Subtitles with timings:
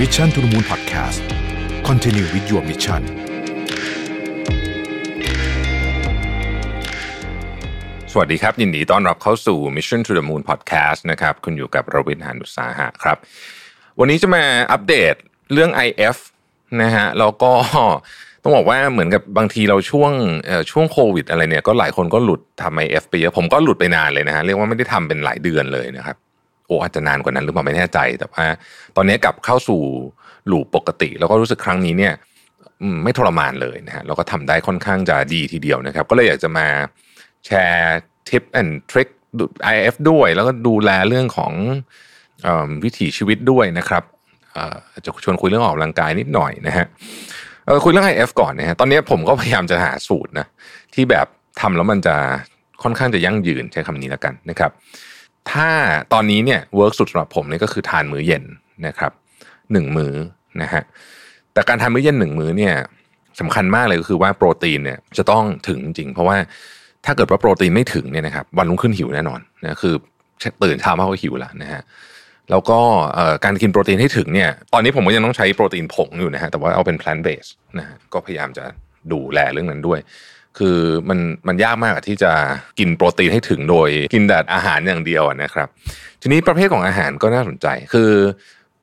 [0.00, 1.20] Mission to the Moon Podcast
[1.88, 3.02] Continue with your mission
[8.12, 13.16] สวัสดีครับ ยินดีต้อนรับเข้าสู่ Mission to the Moon Podcast นะครับคุณอยู่กับรวินหานุสาหะครับ
[13.98, 15.14] วันนี้จะมาอัปเดต
[15.52, 16.16] เรื่อง IF
[16.82, 17.52] นะฮะแล้วก็
[18.42, 20.12] ต้องบอกว่าเหมือนกับบางทีเราช่วง
[20.70, 26.16] ช่วงโควิดอะไรเนี่ยก็หลายคนก็หลุดทำ IF ไปเยอะผมก็หลุดไปนานเลยนะฮะเรียกว่าไม่ได้ทำเป็นหลายเดือนเลยนะครับ
[26.66, 28.44] โอ้อาจจะนานกว่านั้นหรือเปล่าไม่แน่ใจ แต่ว่า
[28.96, 29.82] ตอนนี้กลับเข้าสู่
[30.48, 32.14] หลูปปกติ แล้วก็รู้สึกครั้งนี้เนี่ย
[33.04, 36.66] ไม่ทรมานเลยนะฮะแล้วก็ทำได้ค่อนข้างจะดีทีเดียวนะครับ ก็เลยอยากจะมา
[37.46, 39.08] แชร์ทิปแอนทริค
[39.74, 41.52] IF ด้วย แล้วก็ดูแลเรื่องของ
[42.46, 42.48] อ
[42.84, 44.04] วิถีชีวิตด้วยนะครับ
[45.04, 46.86] จะชวนคุยเรื่องออกกำลังกายนิดหน่อยนะฮะ
[47.84, 50.46] คุยเรื่อง IF ก่อนนะฮะตอนนี้ผมก็พยายามจะหาสูตรนะ
[50.94, 51.26] ที่แบบ
[51.60, 52.16] ทำแล้วมันจะ
[52.82, 54.70] ค่อนข้างจะยั่งยืนใช้คำนี้แล้วกันนะครับ
[55.52, 55.68] ถ้า
[56.12, 58.44] ตอนนี้เนี่ย work สุดสำหรับผมเนี่ยก็คือทานมื้อเย็น
[58.86, 59.12] นะครับ
[59.72, 60.14] หนึ่งมื้อ
[60.62, 60.82] นะฮะ
[61.52, 62.74] แต่การทานมื้อเย็นหนึ่งมื้อเนี่ย
[63.40, 66.36] สำคัญมากเลยก็คือว่าโปรตีนเนี่ยจะต้องถึงจริง เพราะว่า
[67.04, 69.94] ถ้าเกิดว่าโปรตีนไม่ถึงเนี่ยนะครับวันรุ่งขึ้นหิวแน่นอนนะคือ
[70.62, 71.82] ตื่นเช้ามาก็หิวแล้วนะฮะ
[72.50, 72.78] แล้วก็
[73.44, 78.64] การกินโปรตีนให้ถึงเนี่ยตอนนี้ผมก็ยังต้องใช้โปรตีนผงอยู่นะฮะแต่ว่าเอาเป็น plant based นะฮะก็พยายามจะ
[79.12, 79.98] ดูแลเรื่องนั้นด้วย
[80.58, 82.32] คือมันมันยากมากอะที่จะ
[82.78, 85.68] กินโปรตีนให้ถึงโดย กินแต่อาหารอย่างเดียวนะครับ
[86.22, 88.10] ทีนี้ประเภทของอาหารก็น่าสนใจ คือ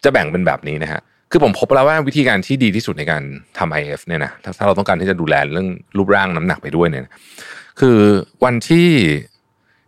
[0.03, 3.23] จะแบ่งเป็นแบบนี้นะฮะคือผมพบแล้วว่าวิธีการที่ดีที่สุดในการ
[3.57, 7.13] ทำ IF เนี่ยนะถ้าเราต้องการที่จะดูแลเรื่องรูปร่างน้ำหนักไปด้วยเนี่ยนะ
[7.79, 7.97] คือ
[8.43, 8.89] วันที่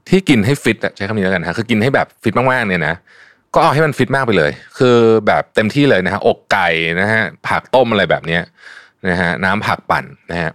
[0.09, 2.95] ที่กินให้ฟิตใช้คำนี้แล้วกันนะคือกินให้แบบฟิตมากๆเนี่ยนะ
[3.55, 8.41] ก็เอาให้มันฟิตมากไปเลย คือแบบเต็มที่เลยนะฮะอกไก่นะฮะผักต้มอะไรแบบเนี้ย
[9.09, 10.51] นะฮะน้ำผักปั่นนะฮะ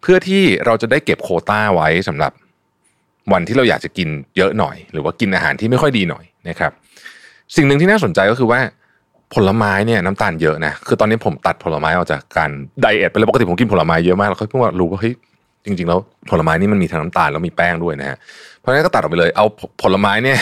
[0.00, 2.32] เพื่อที่เราจะได้เก็บโคต้าไว้สำหรับ
[3.32, 6.72] วันที่เราอยากจะกินเยอะหน่อย หรือว่ากินอาหารที่ไม่ค่อยดีหน่อยนะครับ
[7.56, 8.60] สิ่งหนึ่งที่น่าสนใจก็คือว่า
[9.34, 15.14] ผลไม้เนี่ยน้ำตาลเยอะนะคือตอนนี้ผมตัดผลไม้ออกจากการไดเอทไปเลยปกติผมกินผลไม้เยอะมากแล้วก็เพิ่งว่ารู้ว่าเฮ้ย
[15.64, 15.98] จริง ๆ แล้ว
[16.30, 18.16] ผลไม้นี่มันมีทั้งน้ำตาลแล้วมีแป้งด้วยนะฮะ
[18.58, 19.46] เพราะฉะนั้นก็ตัดออกไปเลยเอา
[19.82, 20.38] ผลไม้เนี่ย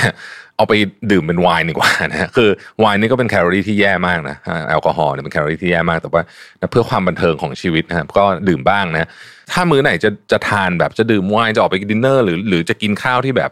[0.61, 0.77] เอาไป
[1.13, 2.49] ดื่มเป็นไวน์ดีกว่านะฮะคือ
[2.81, 4.37] ไวน์นี่ก็เป็นแคลอรี่ที่แย่มากนะ
[4.69, 6.23] แอลกอฮอล์เนี่ยเป็นแคลอรี่ที่แย่มากแต่ว่า
[6.71, 9.09] เพื่อความบันเทิงของชีวิตนะครับก็ดื่มบ้างนะ
[9.53, 13.51] ถ้ามื้อไหนจะจะทานแบบจะดื่มไวน์จะออกไปกินดินเนอร์หรือหรือจะกินข้าวที่แบบ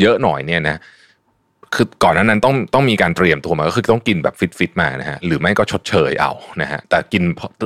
[0.00, 0.80] เยอะหน่อยเนี่ยนะ
[1.74, 6.32] คือก่อนหน้านั้นต้องต้องมีการเตรียมตัวมาก็คือต้องกินแบบฟิตฟิตมานะฮะหรือไม่ก็ชดเชยเอา
[6.62, 7.22] นะฮะแต่กิน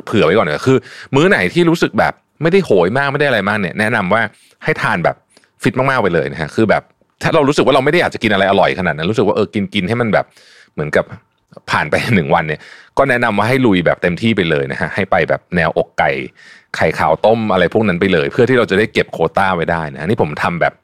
[0.07, 0.79] เผื่อไว้ก่อนเลยคือ
[1.15, 4.23] มื้อไหนที่รู้สึกแบบไม่ได้โหยมากไม่ได้อะไรมากเนี่ยแนะนำว่า
[4.65, 5.17] ให้ทานแบบ
[5.63, 6.83] ฟิตมากๆไปเลยนะฮะคือแบบ
[7.23, 10.27] ถ้าเรารู้สึกว่าเราไม่ได้อยากจะกินอะไรอร่อยขนาดนั้นรู้สึกว่าเออกินกินให้มันแบบ
[10.75, 11.05] เหมือนกับ
[11.71, 12.61] ผ่านไปหนึ่งวันเนี่ย
[12.99, 16.11] ก็แนะนำว่าให้ลุยแบบเต็มที่ไปเลยนะฮะให้ไปแบบแนวอกไก่
[16.77, 20.75] ไข่ขาวต้มอะไรพวกนั้นไปเลย เพื่อที่เราจะได้เก็บโคต้าไว้ได้นะนี่ผมทำแบบ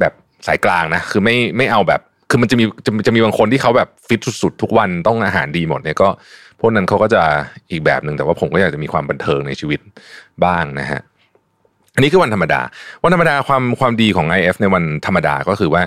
[0.00, 0.12] แบบ
[0.46, 2.00] สายกลางนะคือไม่ไม่เอาแบบ
[2.30, 6.08] คือมันจะมีจะจะมีบางคนที่เขาแบบฟิตสุดๆทุกวันต้องอาหารดีหมดเนี่ยก็
[6.60, 7.22] พวกนั้นเขาก็จะ
[7.70, 9.80] อีกแบบหนึ่งแต่ว่าผมก็อยากจะมีความบันเทิงในชีวิต
[10.44, 11.00] บ้างนะฮะ
[11.98, 12.60] อันนี้คือวันธรรมดา
[13.04, 15.82] วันธรรมดาความความดีของ IF ในวันธรรมดาก็คือว่า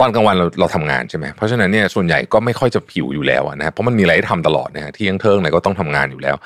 [0.00, 6.36] ตอนกลางวันเราเราทำงานใช่ไหมเพราะฉะนั้นเนี่ยส่วนใหญ่ก็ไม่ค่อยจะผิวอยู่แล้วอะนะฮะเพราะมันมีอะไรให้ทำตลอดนะฮะที่ยังเทิงไหนก็ต้องทำงานอยู่แล้ว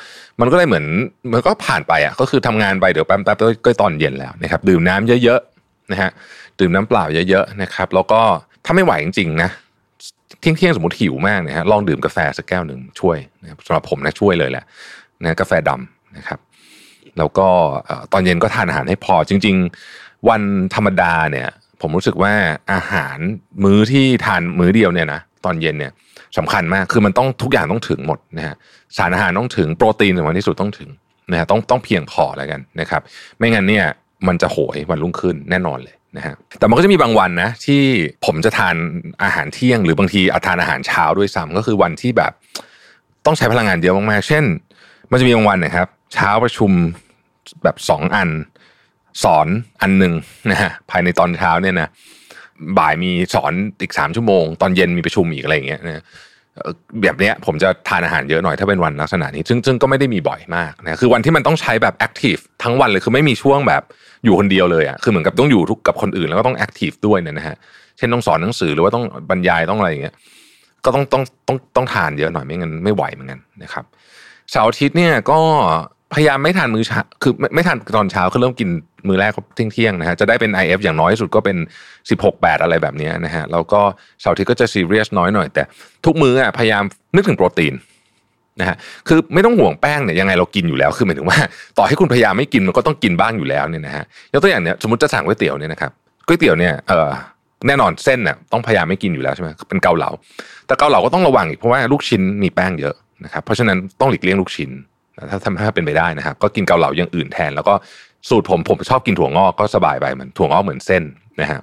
[0.40, 0.84] มันก็เลยเหมือน
[1.32, 6.10] มันก็ผ่านไปอะก็คือทำงานไปเดี๋ยวแป๊บแป๊บก็ตอนเย็นแล้วนะครับดื่มน้ำเยอะๆนะฮะ
[6.60, 8.20] ดื่มน้ำเปล่าเยอะๆนะครับแล้วก็
[8.64, 9.50] ถ้าไม่ไหวจริงๆนะ
[10.40, 14.64] เที่ยงเที่ยงๆสมมติหิวมากเนี่ยฮะลองดื่มกาแฟสักแก้วหนึ่งช่วยนะครับสำหรับผมนะช่วยเลยแหละ
[15.22, 16.38] นะกาแฟดำนะครับ
[17.18, 17.48] แล้วก็
[18.12, 19.56] ตอนเย็นก็ทานอาหารให้พอจริง
[19.92, 20.42] ๆ วัน
[20.74, 21.48] ธรรมดาเนี่ย
[21.80, 22.32] ผมรู้สึกว่า
[22.72, 23.18] อาหาร
[23.64, 25.92] มื้อที่ทานมื้อเดียวเนี่ยนะตอนเย็นเนี่ย
[26.38, 28.54] สำคัญมากคือมันต้องทุกอย่างต้องถึงหมดนะฮะ
[28.96, 30.90] สารอาหารต้องถึงโปรตีนสำคัญที่สุดต้องถึง
[31.30, 33.02] นะฮะต้องต้องเพียงพอแล้วกันนะครับ
[33.38, 33.84] ไม่งั้นเนี่ย
[34.26, 37.80] มันจะโหยวันรุ่งขึ้นแน่นอนเลยนะฮะแต่มันก็จะมีบางวันนะที่
[38.24, 38.76] ผมจะทาน
[39.22, 42.32] อาหารเที่ยง หรือบางทีอาทานอาหารเช้าด้วยซ้ำก็คือวันที่แบบ
[43.26, 44.44] ต้องใช้พลังงานเยอะมากๆเช่น
[45.10, 46.70] มันจะมีบางวันนะครับ เช้าประชุม
[47.62, 48.30] แบบสองอัน
[49.24, 49.46] สอน
[49.82, 50.12] อันหนึ่ง
[50.50, 51.88] นะฮะภายในตอนเช้าเนี่ยนะ
[52.78, 53.52] บ่ายมีสอน
[53.82, 56.02] อีกสามชั่วโมง ตอนเย็นมีประชุมอีกอะไรอย่างเงี้ยนะ
[56.56, 63.82] เอ่อแบบเนี้ยผมจะทานอาหารเยอะหน่อยถ้าเป็นวันลักษณะนี้ซึ่งซึ่งก็ไม่ได้มีบ่อยมากนะคือวันที่มันต้องใช้แบบแอคทีฟทั้งวันเลยคือไม่มีช่วงแบบ
[64.24, 67.56] อยู่คนเดียวเลยอะคือเหมือนกับต้องอยู่คลุกกับคนอื่นแล้วก็ต้อง active ด้วยเนี่ยนะฮะ
[67.96, 70.14] เช่นต้องสอนหนังสือหรือว่าต้องบรรยายต้องอะไรอย่างเงี้ย
[70.84, 73.84] ก็ต้องต้องต้องต้องทานเยอะหน่อยไม่งั้นไม่ไหวเหมือนกันนะครับ
[74.50, 75.40] เสาร์อาทิตย์เนี่ยก็
[76.12, 78.68] พยายามไม่ทานมื้อเช้าคือไม่ไม่ทานตอนเช้าคือเริ่มกิน
[79.08, 81.56] มื้อแรกเที่ยงเที่ยงๆนะฮะจะได้เป็น IF อย่างน้อยสุดก็เป็น
[82.08, 83.80] 16 8 อะไรแบบนี้นะฮะแล้วก็
[84.20, 85.62] เสาร์ทิตย์ก็จะซีเรียสน้อยหน่อย แต่
[86.04, 86.82] ทุกมื้ออะพยายาม
[87.14, 87.74] นึกถึงโปรตีน
[88.60, 88.76] นะฮะ
[89.08, 91.38] คือไม่ต้องห่วงแป้งเนี่ยยังไงเรากินอยู่แล้วคือหมายถึงว่า
[91.78, 95.90] ต่อให้คุณพยายามไม่กินมันก็ต้องกินบ้างอยู่แล้วเนี่ยนะฮะยกตัวอย่างเนี่ยสมมติจะสั่งก๋วยเตี๋ยวเนี่ยนะครับ
[96.26, 97.10] ก๋วยเตี๋ยวเนี่ยเออ
[97.66, 100.10] แน่นอนเส้นเนี่ยต้องพยายามไม่กินอยู่แล้วใช่ไหมเป็นเกาเหลา
[100.66, 104.70] แต่เกาเหลาก็ต้องระวังอีกเพราะว่าลูกชิ้นมีแป้งเยอะนะครับเพราะฉะนั้นต้องหลีกเลี่ยงลูกชิ้น
[105.30, 107.74] ถ้าทำให้เป็นไปได้นะครับก็กินเกาเหลาอย่างอื่นแทน แล้วก็
[108.28, 111.02] สูตรผมผมชอบกินถั่วงอกก็สบายไปเหมันถั่วงอกเหมือนเส้น
[111.40, 111.60] นะฮะ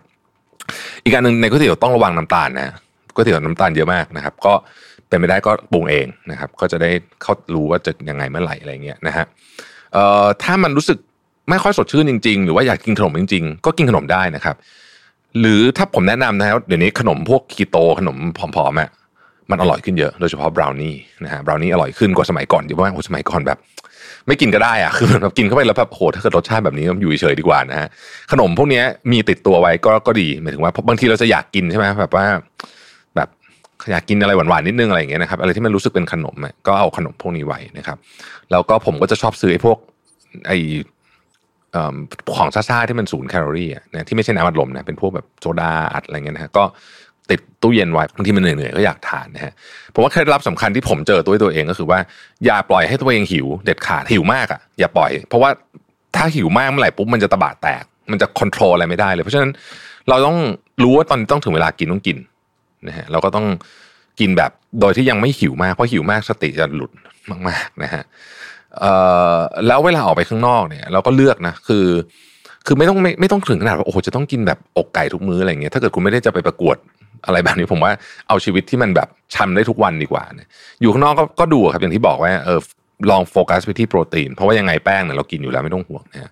[1.04, 2.74] อีกการหนึ่งในก๋วยเตี๋ยวต้องระวังน้ำตาลนะ
[3.14, 4.54] ก๋วยเตี๋ยวน้ำตาลเยอะมากนะครับ ก็
[5.08, 6.90] เป็นไปได้ก็ปรุงเองนะครับ ก็จะได้
[7.22, 9.26] เขารู้ว่าจะยังไงเมื่อไหร่อะไรเงี้ยนะฮะ
[9.94, 10.98] เอ่อถ้ามันรู้สึก
[11.50, 14.56] ไม่ค่อยสดชื่นจริง ๆ หรือว่าอยากกินขนมจริง ๆ ก็กินขนมได้นะครับ
[15.40, 18.90] หรือถ้าผมแนะนำนะครับเดี๋ยวนี้ขนมพวกคีโตขนมผอมๆอะ
[19.52, 23.58] มันอร่อยขึ้นเยอะโดยเฉพาะบราวนี่นะฮะบราวนี่อร่อยขึ้นกว่าสมัยก่อนเยอะมากโอ้สมัยก่อนแบบ
[24.28, 27.88] ไม่กินก็ได้อะคือแบบกินเข้าไปแล้วแบบโหถ้าเกิดรสชาติแบบนี้อยู่เฉยดีกว่านะฮะ
[28.32, 28.82] ขนมพวกนี้
[29.12, 32.26] มีติดตัวไว้ก็ก็ดีหมายถึงว่าบางทีเราจะอยากกินใช่ไหมแบบว่า
[33.16, 33.30] แบบ
[33.92, 36.36] อยากกินอะไรหวานๆนิดนึงอะไรอย่างเงี้ยนะครับอะไรที่มันรู้สึกเป็นขนม
[36.68, 37.98] ก็เอาขนมพวกนี้ไว้นะครับ
[38.52, 39.78] แล้วก็ผมก็จะชอบซื้อไอ้พวก
[40.48, 40.58] ไอ้
[42.36, 46.64] ของซ่าๆที่มันศูนย์แคลอรี่อะนะที่ไม่ใช่น้ำอัดลมนะเป็นพวกแบบโซดาอัดอะไรเงี้ยนะฮะก็
[47.32, 49.54] ติดตู้เย็นไว้บางทีมันเหนื่อยๆก็อยากทานนะฮะ
[49.94, 52.00] ผมว่าเคล็ดลับสำคัญที่ผมเจอตัวตัวเองก็คือว่า
[52.46, 55.50] อย่าปล่อยให้ตัวเองหิว เด็ดขาดหิวมากอะอย่าปล่อย เพราะว่า
[56.16, 59.52] ถ้าหิวมากเมื่อไหร่ปุ๊บมันจะตะบะแตก มันจะควบคุมอะไรไม่ได้เลยเพราะฉะนั้น
[60.10, 60.38] เราต้อง
[60.84, 62.18] รู้ว่าตอนนี้ต้องถึงเวลากินต้องกิน
[62.88, 63.46] นะฮะเราก็ต้อง
[64.20, 66.92] กินแบบโดยที่ยังไม่หิวมากเพราะหิวมากสติจะหลุด
[67.50, 68.04] มากๆนะฮะ
[69.68, 71.88] แล้วเวลาออกไปข้างนอกเนี่ย เราก็เลือกนะคือ
[72.66, 76.78] คือไม่ต้องไม่ไม่ต้องถึงขนาดว่าโอ้โหจะต้องกินแบบอกไก่ทุกมื้ออะไรเงี้ยถ้าเกิดคุณไม่ได้จะไปประกวด
[77.26, 77.92] อะไรแบบนี้ผมว่า
[78.28, 80.48] เอาชีวิตที่มันแบบชันได้ทุกวันดีกว่าเนี่ย
[80.82, 82.60] อยู่ข้างนอกก็ก็ดูครับอย่างที่บอกว่าเออ
[83.10, 86.32] ลองโฟกัสไปที่โปรตีน เพราะว่ายังไงแป้งเนี่ยเรากินอยู่แล้วไม่ต้องห่วงนะ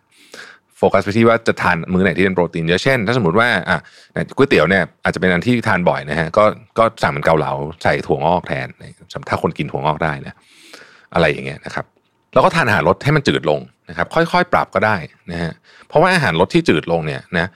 [0.77, 3.77] โฟกัสไปที่ว่าจะทานมื้อไหนที่เป็นโปรตีนเยอะเช่น ถ้าสมมติว่าอะ
[4.37, 6.43] ก๋วยเตี๋ยวเนี่ยอาจจะเป็นอันที่ทานบ่อยนะฮะก็
[6.77, 7.51] ก็สั่งเป็นเกาเหลา
[7.83, 8.67] ใส่ถั่วงอกแทน
[9.29, 10.33] ถ้าคนกินถั่วงอกได้นะ
[11.13, 11.85] อะไรอย่างเงี้ยนะครับ
[12.33, 13.59] แล้วก็ทานอาหารรสให้มันจืดลง
[13.89, 14.95] นะครับ ค่อยๆ ปรับก็ได้
[15.31, 15.51] นะฮะ
[15.87, 17.47] เพราะว่าอาหารรสที่จืดลงเนี่ยนะ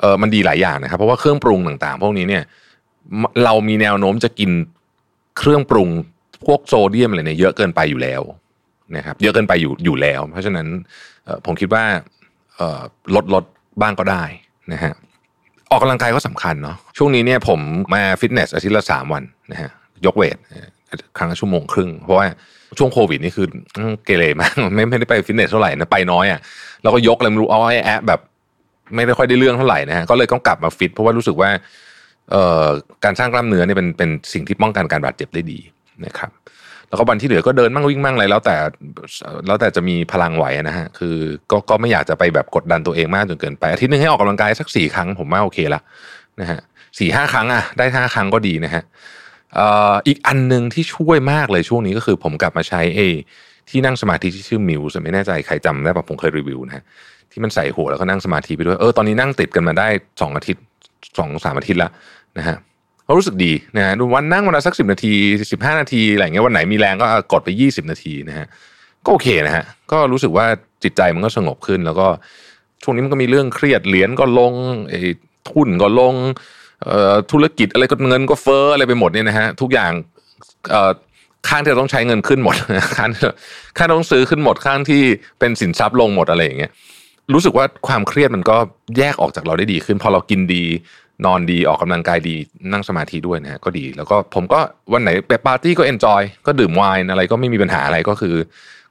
[0.00, 2.42] เออมันดีหลายอย่างนะครับ เพราะว่าเครื่องปรุงต่างๆ พวกนี้เนี่ย
[3.44, 4.50] เรามีแนวโน้มจะกิน
[5.38, 5.88] เครื่องปรุง
[6.46, 8.22] พวกโซเดียมอะไรเนี่ยเยอะเกินไปอยู่แล้ว
[8.96, 10.66] นะครับ เยอะเกินไปอยู่อยู่แล้ว เพราะฉะนั้น
[11.46, 11.84] ผมคิดว่า
[13.14, 13.44] ลดลด
[13.82, 14.24] บ้างก็ได้
[14.72, 14.92] นะฮะ
[15.70, 17.60] ออกกำลังกายก็สำคัญเนาะช่วงนี้เนี่ยผม
[17.94, 19.22] มาฟิตเนสอาทิตย์ละสามวัน
[19.52, 19.70] นะฮะ
[20.06, 20.36] ยกเวต
[21.18, 22.26] ครั้งละชั่วโมงครึ่ง เพราะว่า
[22.78, 23.46] ช่วงโควิดนี่คือ
[24.04, 26.40] เกเรมากไม่ไม่ได้ไปฟิตเนสเท่าไหร่นะไปน้อยอะ
[26.82, 28.20] แล้วก็ยกอะไรไม่รู้อาไอ้แอปแบบ
[28.94, 31.50] ไม่ได้ค่อยได้เรื่องเท่าไหร่นะฮะก็เลยต้องกลับมาฟิตเพราะว่ารู้สึกว่า
[33.04, 35.58] การสร้างกล้ามเนื้อเนี่ยเป็นเป็นสิ่งที่ป้องกันการบาดเจ็บได้ดี
[36.06, 36.30] นะครับ
[36.88, 38.56] แล้วก็วันที่เหลือก็เดินมั่งวิ่งมั่งอะไรแล้วแต่
[39.46, 41.16] แล้วแต่จะมีพลังไหวนะฮะคือ
[41.50, 45.80] ก็ก็ไม่อยากจะไปแบบกดดันตัวเองมากจนเกินไปอาทิตย์นึงให้ออกกำลังกายสักสี่ครั้งผมว่าโอเคละ
[46.40, 46.60] นะฮะ
[46.98, 48.82] สี่ห้าครั้งอะได้ห้าครั้งก็ดีนะฮะ
[50.08, 53.00] อีกอันหนึ่งที่ช่วยมากเลยช่วงนี้ก็คือผมกลับมาใช้เอ
[53.70, 56.84] ที่นั่งสมาธิที่ชื่อมิวส์ไม่แน่ใจใครจำได้ปะผมเคยรีวิวนะฮะ
[57.32, 59.88] ที่มันใส่หัวแล้วก็นั่งสมาธิไปด้วยเออตอนนี้นั่งติดกันมาได้
[60.20, 60.62] สองอาทิตย์
[61.18, 61.90] สองสามอาทิตย์ละ
[62.38, 62.56] นะฮะ
[63.04, 65.14] เขารู้สึกดีนะฮะวันนั่งวันละสักสิบนาที
[65.52, 68.46] สิบห้านาทีอะไรเงี้ยวันไหนมีแรงก็กดไปยี่สิบนาทีนะฮะ
[69.04, 70.46] ก็โอเคนะฮะก็รู้สึกว่า
[70.82, 72.06] จิตใจมันก็สงบขึ้น แล้วก็
[72.82, 74.52] ช่วงนี้มันก็มีเรื่องเครียดเหรียญก็ลง
[74.90, 75.00] ไอ้
[75.50, 76.14] ทุนก็ลง
[77.32, 79.92] ธุรกิจอะไรก็เงินก็เฟ้ออะไรไปหมดเนี่ยนะฮะทุกอย่าง
[81.48, 82.54] ข้างที่เราต้องใช้เงินขึ้นหมด
[82.96, 83.10] ข้าง
[83.76, 85.02] ข้างต้องซื้อขึ้นหมดข้างที่
[85.38, 86.72] เป็นสินทรัพย์ลงหมดอะไรอย่างเงี้ย
[87.32, 88.56] รู้สึกว่าความเครียดมันก็
[88.98, 90.64] แยกออกจากเราได้ดีขึ้น พอเรากินดี
[91.26, 92.34] นอนดีออกกำลังกายดี
[92.72, 94.60] นั่งสมาธิด้วยนะฮะก็ดี แล้วก็ผมก็
[94.92, 98.36] วันไหนไปปาร์ตี้ก็ enjoy ก็ดื่มไวน์อะไรก็ไม่มีปัญหาอะไรก็คือ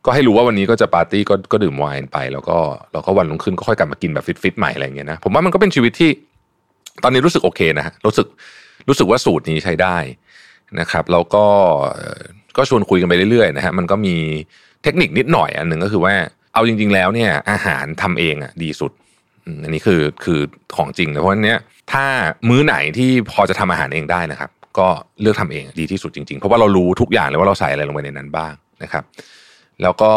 [0.06, 2.58] ก็ให้รู้ว่าวันนี้ก็จะปาร์ตี้ก็ก็ดื่มไวน์ไป แล้วก็
[2.94, 6.12] แล้วก็วันรุ่งขึ้นก็ค่อยกลับมากินแบบฟิตๆใหม่อะไรอย่างเงี้ยนะผมว่ามันก็เป็นชีวิตที่
[7.04, 8.28] ตอนนี้รู้สึกโอเคนะฮะรู้สึก
[8.88, 9.98] รู้สึกว่าสูตรนี้ใช้ได้
[10.80, 11.46] นะครับแล้วก็
[12.58, 14.16] ก็ชวนคุยกันไปเรื่อยๆนะฮะมันก็มี
[14.84, 16.14] เทคนิคนิดหน่อยอันหนึ่งก็คือว่า
[16.54, 18.92] เอาจริง ๆ แล้วเนี่ยอาหารทำเองอะดีสุด
[19.64, 20.40] อันนี้คือคือ
[20.76, 21.60] ของจริงเพราะฉะนั้นเนี่ย
[21.92, 22.06] ถ้า
[22.50, 24.88] มื้อไหนที่พอจะทำอาหารเองได้นะครับ ก็
[25.22, 28.54] เลือกทำเองดีที่สุดจริงๆ เพราะว่าเรารู้ทุกอย่างเลยว่าเราใส่อะไรลงไปในนั้นบ้าง
[28.84, 29.04] นะครับ
[29.82, 30.12] แล้วก็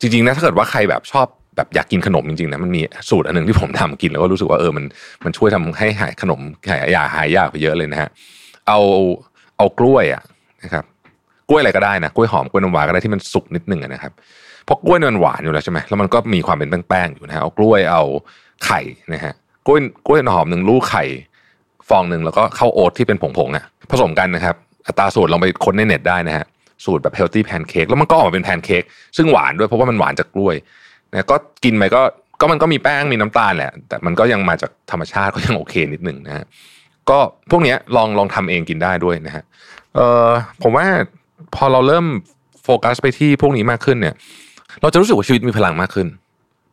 [0.00, 1.26] จริงๆนะถ้าเกิดว่าใครแบบชอบ
[1.56, 4.84] แบบอยากกินขนมจริงๆนะมันมีสูตรอันหนึ่งที่ผมทำกินแล้วก็รู้สึกว่าเออมัน
[5.24, 8.08] มันช่วยทำให้หายขนมหายยาหายยากไปเยอะเลยนะฮะ
[8.68, 8.80] เอา
[9.56, 10.22] เอากล้วยอะ
[10.64, 10.84] นะครับ
[11.48, 14.12] กล้วยอะไรก็ได้นะกล้วยหอมกล้วยน้ำว้าก็ได้ที่มันสุกนิดนึงนะครับ
[14.68, 18.02] เพราะกล้วยมันหวานอยู่แล้วใช่ไหมแล้วมันก็มีความเป็นแป้งๆอยู่นะฮะเอากล้วยเอา
[18.64, 18.80] ไข่
[19.12, 19.34] นะฮะ
[19.66, 21.04] กล้วยกล้วยหอมหนึ่งลูกไข่
[21.88, 24.56] ฟองหนึ่งแล้วก็ข้าวโอ๊ตที่เป็นผงๆอะผสมกันนะครับ
[24.86, 26.46] อัตราสูตรลองไปค้นในเน็ตได้นะฮะ
[26.84, 28.82] สูตรแบบ healthy pancake แล้วมันก็ออกมาเป็นแพนเค้ก
[29.16, 30.56] ซึ่งหวานด้วยเพราะว่ามันหวานจากกล้วย
[31.10, 32.02] นะก็กินไปก็
[32.40, 36.44] ก็มันก็มีแป้งมีน้ำตาลแหละแต่มันก็ยังมาจากธรรมชาติก็ยังโอเคนิดหนึ่งนะฮะ
[37.10, 37.18] ก็
[37.50, 39.44] พวกนี้ลองลองทำเองกินได้ด้วยนะฮะ
[39.94, 40.28] เออ
[40.62, 40.86] ผมว่า
[41.54, 42.06] พอเราเริ่ม
[42.64, 44.14] โฟกัสไปที่พวกนี้มากขึ้นเนี่ย
[44.82, 46.08] เราจะรู้สึกว่าชีวิตมีพลังมากขึ้น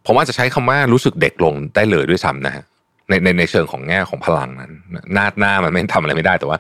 [0.06, 2.64] ผมว่าจจะใช้คำว่ารู้สึกเด็กลงได้เลยด้วยซ้ำนะฮะ
[3.10, 4.72] ในในในเชิงของแง่ของพลังนั้น
[5.14, 6.58] หน้าหน้ามันไม่ทำอะไรไม่ได้แต่ว่า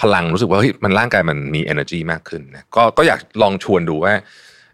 [0.00, 4.14] พลังรู้สึกว่าเฮ้ยมันร่างกายมันมี energy มากขึ้นนะก็ก็อยากลองชวนดูว่า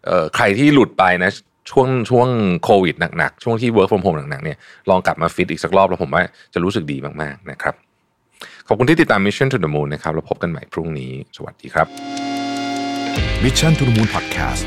[0.06, 1.30] เอ่อใครที่หลุดไปนะ
[1.70, 2.28] ช่วงช่วง
[2.64, 4.58] โควิดหนักๆ ช่วงที่ work from home หนักๆเนี่ย
[4.90, 6.22] ลองกลับมาฟิตอีกสักรอบแล้วผมว่า
[6.54, 7.74] จะรู้สึกดีมากๆนะครับ
[8.68, 11.86] ขอบคุณที่ติดตาม Mission to the Moon นะครับแล้วพบกันใหม่พรุ่งนี้ สวัสดีครับ
[13.44, 14.66] Mission to the Moon Podcast